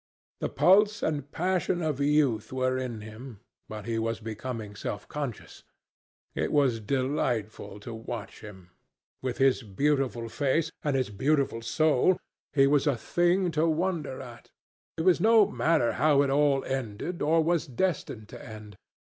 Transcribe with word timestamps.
The 0.39 0.49
pulse 0.49 1.03
and 1.03 1.31
passion 1.31 1.83
of 1.83 1.99
youth 1.99 2.51
were 2.51 2.75
in 2.75 3.01
him, 3.01 3.39
but 3.69 3.85
he 3.85 3.99
was 3.99 4.19
becoming 4.19 4.75
self 4.75 5.07
conscious. 5.07 5.61
It 6.33 6.51
was 6.51 6.79
delightful 6.79 7.79
to 7.81 7.93
watch 7.93 8.39
him. 8.41 8.71
With 9.21 9.37
his 9.37 9.61
beautiful 9.61 10.27
face, 10.27 10.71
and 10.83 10.95
his 10.95 11.11
beautiful 11.11 11.61
soul, 11.61 12.17
he 12.51 12.65
was 12.65 12.87
a 12.87 12.97
thing 12.97 13.51
to 13.51 13.67
wonder 13.69 14.19
at. 14.21 14.49
It 14.97 15.01
was 15.03 15.21
no 15.21 15.45
matter 15.45 15.91
how 15.91 16.23
it 16.23 16.31
all 16.31 16.65
ended, 16.65 17.21
or 17.21 17.43
was 17.43 17.67
destined 17.67 18.27
to 18.29 18.43
end. 18.43 18.77